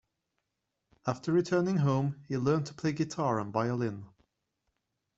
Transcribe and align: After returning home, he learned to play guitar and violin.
After 1.05 1.31
returning 1.31 1.77
home, 1.77 2.23
he 2.27 2.35
learned 2.35 2.65
to 2.65 2.73
play 2.73 2.91
guitar 2.91 3.39
and 3.39 3.53
violin. 3.53 4.09